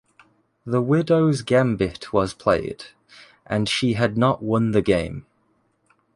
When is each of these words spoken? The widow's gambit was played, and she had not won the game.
The 0.65 0.81
widow's 0.81 1.43
gambit 1.43 2.11
was 2.11 2.33
played, 2.33 2.85
and 3.45 3.69
she 3.69 3.93
had 3.93 4.17
not 4.17 4.41
won 4.41 4.71
the 4.71 4.81
game. 4.81 5.27